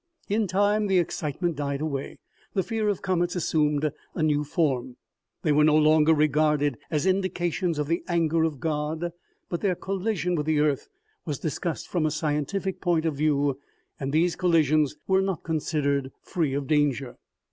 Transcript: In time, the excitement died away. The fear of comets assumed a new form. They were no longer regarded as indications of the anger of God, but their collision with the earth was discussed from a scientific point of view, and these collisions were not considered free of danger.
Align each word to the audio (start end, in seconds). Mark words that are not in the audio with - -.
In 0.27 0.47
time, 0.47 0.87
the 0.87 0.97
excitement 0.97 1.55
died 1.55 1.79
away. 1.79 2.17
The 2.55 2.63
fear 2.63 2.89
of 2.89 3.03
comets 3.03 3.35
assumed 3.35 3.91
a 4.15 4.23
new 4.23 4.43
form. 4.43 4.97
They 5.43 5.51
were 5.51 5.63
no 5.63 5.75
longer 5.77 6.11
regarded 6.11 6.79
as 6.89 7.05
indications 7.05 7.77
of 7.77 7.85
the 7.87 8.03
anger 8.07 8.41
of 8.43 8.59
God, 8.59 9.11
but 9.47 9.61
their 9.61 9.75
collision 9.75 10.33
with 10.33 10.47
the 10.47 10.59
earth 10.59 10.89
was 11.23 11.37
discussed 11.37 11.87
from 11.87 12.07
a 12.07 12.09
scientific 12.09 12.81
point 12.81 13.05
of 13.05 13.13
view, 13.15 13.59
and 13.99 14.11
these 14.11 14.35
collisions 14.35 14.95
were 15.07 15.21
not 15.21 15.43
considered 15.43 16.11
free 16.23 16.55
of 16.55 16.65
danger. 16.65 17.17